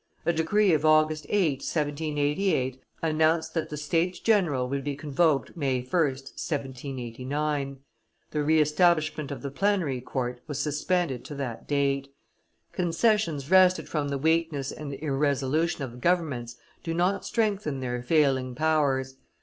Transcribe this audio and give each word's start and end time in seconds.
A 0.25 0.33
decree 0.33 0.73
of 0.73 0.83
August 0.83 1.27
8, 1.29 1.59
1788, 1.61 2.81
announced 3.03 3.53
that 3.53 3.69
the 3.69 3.77
States 3.77 4.17
general 4.17 4.67
would 4.67 4.83
be 4.83 4.95
convoked 4.95 5.55
May 5.55 5.75
1, 5.81 5.89
1789: 5.89 7.77
the 8.31 8.43
re 8.43 8.59
establishment 8.59 9.29
of 9.29 9.43
the 9.43 9.51
plenary 9.51 10.01
court 10.01 10.41
was 10.47 10.57
suspended 10.57 11.23
to 11.25 11.35
that 11.35 11.67
date. 11.67 12.11
Concessions 12.71 13.51
wrested 13.51 13.87
from 13.87 14.07
the 14.09 14.17
weakness 14.17 14.71
and 14.71 14.95
irresolution 14.95 15.83
of 15.83 16.01
governments 16.01 16.55
do 16.83 16.95
not 16.95 17.23
strengthen 17.23 17.79
their 17.79 18.01
failing 18.01 18.55
powers. 18.55 19.17